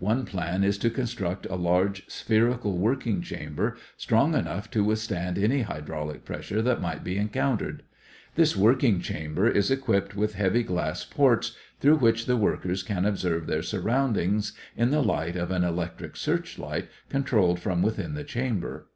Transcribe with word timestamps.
One 0.00 0.24
plan 0.24 0.64
is 0.64 0.78
to 0.78 0.90
construct 0.90 1.46
a 1.46 1.54
large 1.54 2.08
spherical 2.10 2.76
working 2.76 3.22
chamber 3.22 3.76
strong 3.96 4.34
enough 4.34 4.68
to 4.72 4.82
withstand 4.82 5.38
any 5.38 5.62
hydraulic 5.62 6.24
pressure 6.24 6.60
that 6.60 6.80
might 6.80 7.04
be 7.04 7.16
encountered. 7.16 7.84
This 8.34 8.56
working 8.56 8.98
chamber 8.98 9.48
is 9.48 9.70
equipped 9.70 10.16
with 10.16 10.34
heavy 10.34 10.64
glass 10.64 11.04
ports 11.04 11.56
through 11.78 11.98
which 11.98 12.26
the 12.26 12.36
workers 12.36 12.82
can 12.82 13.04
observe 13.06 13.46
their 13.46 13.62
surroundings 13.62 14.54
in 14.76 14.90
the 14.90 15.02
light 15.04 15.36
of 15.36 15.52
an 15.52 15.62
electric 15.62 16.16
search 16.16 16.58
light 16.58 16.88
controlled 17.08 17.60
from 17.60 17.80
within 17.80 18.14
the 18.14 18.24
chamber. 18.24 18.88